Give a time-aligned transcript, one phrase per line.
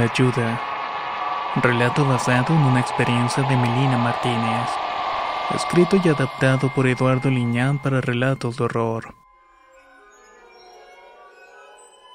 [0.00, 0.58] La ayuda.
[1.62, 4.66] Relato basado en una experiencia de Melina Martínez.
[5.54, 9.14] Escrito y adaptado por Eduardo Liñán para relatos de horror.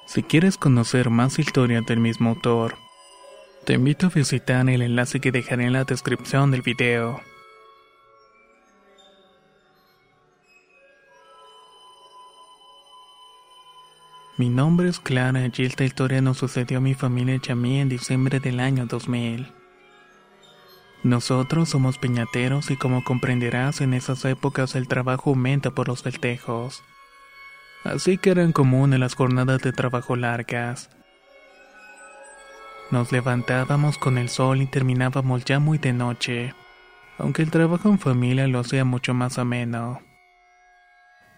[0.07, 2.75] Si quieres conocer más historias del mismo autor,
[3.65, 7.21] te invito a visitar el enlace que dejaré en la descripción del video.
[14.37, 17.79] Mi nombre es Clara y esta historia nos sucedió a mi familia y a mí
[17.79, 19.47] en diciembre del año 2000.
[21.03, 26.83] Nosotros somos piñateros y como comprenderás en esas épocas el trabajo aumenta por los festejos.
[27.85, 30.89] Así que eran comunes las jornadas de trabajo largas.
[32.91, 36.53] Nos levantábamos con el sol y terminábamos ya muy de noche,
[37.17, 40.01] aunque el trabajo en familia lo hacía mucho más ameno.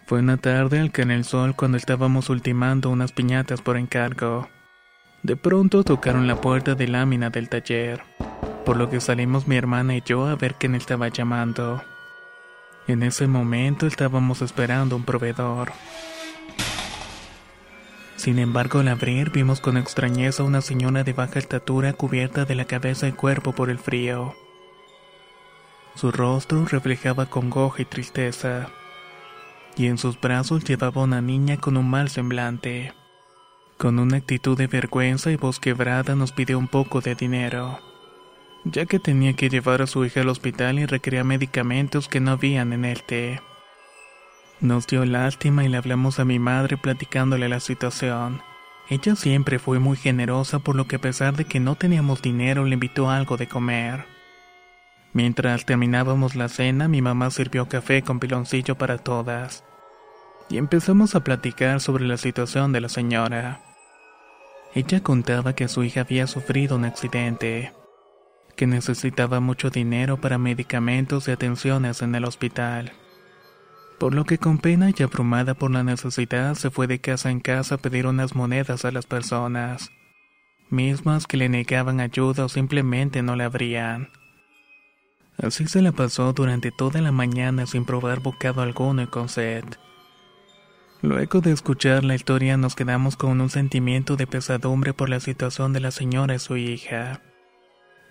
[0.08, 4.47] Fue una tarde al que en el sol cuando estábamos ultimando unas piñatas por encargo.
[5.22, 8.03] De pronto tocaron la puerta de lámina del taller,
[8.63, 11.83] por lo que salimos mi hermana y yo a ver quién estaba llamando.
[12.88, 15.73] En ese momento estábamos esperando un proveedor.
[18.16, 22.55] Sin embargo, al abrir vimos con extrañeza a una señora de baja estatura cubierta de
[22.55, 24.33] la cabeza y cuerpo por el frío.
[25.95, 28.69] Su rostro reflejaba congoja y tristeza
[29.78, 32.94] y en sus brazos llevaba una niña con un mal semblante.
[33.78, 37.79] Con una actitud de vergüenza y voz quebrada nos pidió un poco de dinero,
[38.66, 42.31] ya que tenía que llevar a su hija al hospital y requería medicamentos que no
[42.31, 43.40] habían en el té.
[44.59, 48.41] Nos dio lástima y le hablamos a mi madre platicándole la situación.
[48.90, 52.66] Ella siempre fue muy generosa por lo que a pesar de que no teníamos dinero
[52.66, 54.06] le invitó algo de comer.
[55.13, 59.66] Mientras terminábamos la cena, mi mamá sirvió café con piloncillo para todas
[60.50, 63.62] y empezamos a platicar sobre la situación de la señora.
[64.74, 67.74] Ella contaba que su hija había sufrido un accidente,
[68.56, 72.91] que necesitaba mucho dinero para medicamentos y atenciones en el hospital.
[74.00, 77.40] Por lo que con pena y abrumada por la necesidad se fue de casa en
[77.40, 79.90] casa a pedir unas monedas a las personas,
[80.69, 84.09] mismas que le negaban ayuda o simplemente no la abrían.
[85.38, 89.64] Así se la pasó durante toda la mañana sin probar bocado alguno y con sed.
[91.02, 95.72] Luego de escuchar la historia nos quedamos con un sentimiento de pesadumbre por la situación
[95.72, 97.22] de la señora y su hija.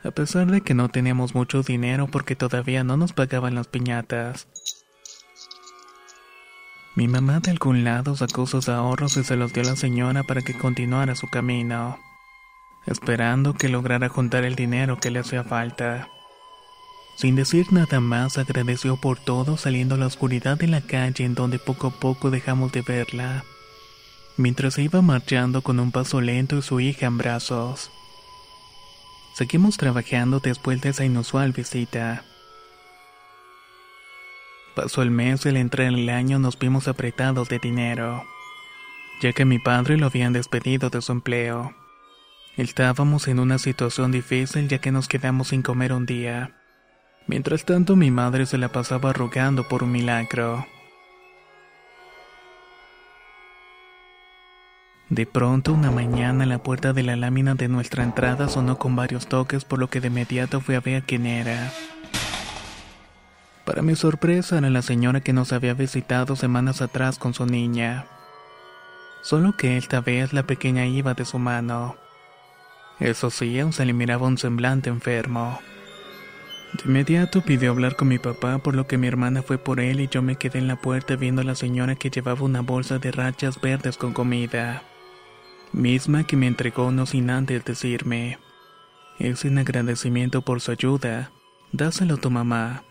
[0.04, 4.46] A pesar de que no teníamos mucho dinero porque todavía no nos pagaban las piñatas.
[6.94, 10.22] Mi mamá de algún lado sacó sus ahorros y se los dio a la señora
[10.22, 11.98] para que continuara su camino,
[12.86, 16.08] esperando que lograra juntar el dinero que le hacía falta.
[17.16, 21.34] Sin decir nada más, agradeció por todo saliendo a la oscuridad de la calle en
[21.34, 23.44] donde poco a poco dejamos de verla.
[24.36, 27.90] Mientras se iba marchando con un paso lento y su hija en brazos.
[29.34, 32.22] Seguimos trabajando después de esa inusual visita.
[34.74, 38.24] Pasó el mes y al entrar en el año nos vimos apretados de dinero,
[39.22, 41.74] ya que mi padre lo habían despedido de su empleo.
[42.58, 46.54] Estábamos en una situación difícil ya que nos quedamos sin comer un día.
[47.26, 50.66] Mientras tanto mi madre se la pasaba rogando por un milagro.
[55.08, 59.28] De pronto una mañana la puerta de la lámina de nuestra entrada sonó con varios
[59.28, 61.72] toques por lo que de inmediato fui a ver quién era.
[63.64, 68.06] Para mi sorpresa era la señora que nos había visitado semanas atrás con su niña.
[69.22, 71.96] Solo que esta vez la pequeña iba de su mano.
[73.00, 75.58] Eso sí, aún se le miraba un semblante enfermo.
[76.72, 80.00] De inmediato pidió hablar con mi papá, por lo que mi hermana fue por él
[80.00, 82.98] y yo me quedé en la puerta viendo a la señora que llevaba una bolsa
[82.98, 84.82] de rachas verdes con comida,
[85.72, 88.38] misma que me entregó no sin antes decirme,
[89.18, 91.30] es en agradecimiento por su ayuda,
[91.72, 92.82] dáselo a tu mamá.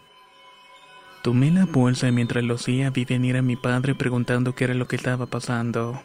[1.21, 4.73] Tomé la bolsa y mientras lo hacía vi venir a mi padre preguntando qué era
[4.73, 6.01] lo que estaba pasando.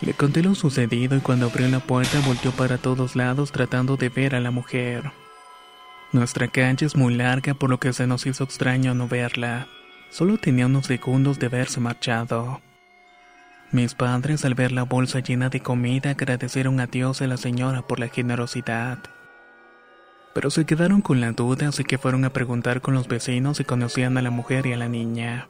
[0.00, 4.08] Le conté lo sucedido y cuando abrió la puerta volteó para todos lados tratando de
[4.08, 5.12] ver a la mujer.
[6.12, 9.66] Nuestra calle es muy larga por lo que se nos hizo extraño no verla.
[10.10, 12.60] Solo tenía unos segundos de haberse marchado.
[13.70, 17.38] Mis padres al ver la bolsa llena de comida agradecieron a Dios y a la
[17.38, 18.98] señora por la generosidad.
[20.34, 23.64] Pero se quedaron con la duda así que fueron a preguntar con los vecinos si
[23.64, 25.48] conocían a la mujer y a la niña.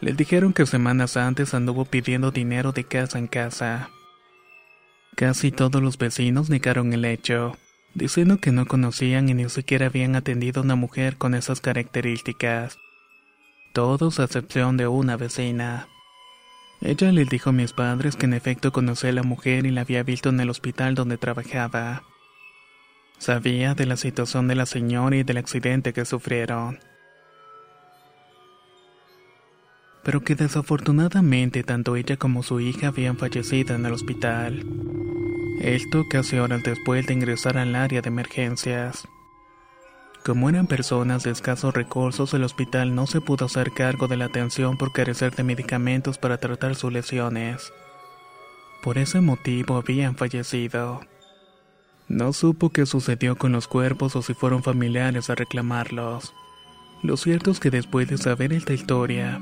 [0.00, 3.90] Les dijeron que semanas antes anduvo pidiendo dinero de casa en casa.
[5.16, 7.56] Casi todos los vecinos negaron el hecho,
[7.94, 12.78] diciendo que no conocían y ni siquiera habían atendido a una mujer con esas características.
[13.72, 15.86] Todos a excepción de una vecina.
[16.80, 19.82] Ella les dijo a mis padres que en efecto conocía a la mujer y la
[19.82, 22.02] había visto en el hospital donde trabajaba.
[23.18, 26.80] Sabía de la situación de la señora y del accidente que sufrieron.
[30.02, 35.03] Pero que desafortunadamente tanto ella como su hija habían fallecido en el hospital.
[35.60, 39.06] Esto casi horas después de ingresar al área de emergencias.
[40.24, 44.24] Como eran personas de escasos recursos, el hospital no se pudo hacer cargo de la
[44.24, 47.72] atención por carecer de medicamentos para tratar sus lesiones.
[48.82, 51.00] Por ese motivo habían fallecido.
[52.08, 56.34] No supo qué sucedió con los cuerpos o si fueron familiares a reclamarlos.
[57.02, 59.40] Lo cierto es que después de saber esta historia,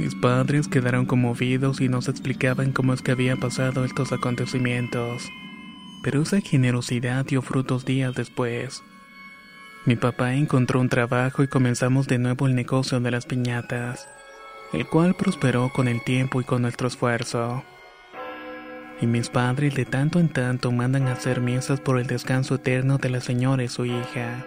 [0.00, 5.28] mis padres quedaron conmovidos y nos explicaban cómo es que había pasado estos acontecimientos.
[6.02, 8.82] Pero esa generosidad dio frutos días después.
[9.84, 14.08] Mi papá encontró un trabajo y comenzamos de nuevo el negocio de las piñatas,
[14.72, 17.62] el cual prosperó con el tiempo y con nuestro esfuerzo.
[19.02, 22.96] Y mis padres de tanto en tanto mandan a hacer mesas por el descanso eterno
[22.96, 24.46] de la señora y su hija.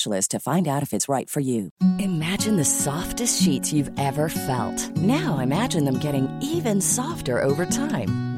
[0.01, 1.69] specialist to find out if it's right for you.
[1.99, 4.97] Imagine the softest sheets you've ever felt.
[4.97, 8.30] Now imagine them getting even softer over time.